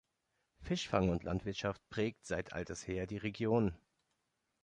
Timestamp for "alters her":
2.53-3.05